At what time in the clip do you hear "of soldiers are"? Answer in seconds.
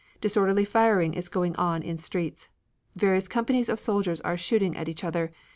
3.69-4.35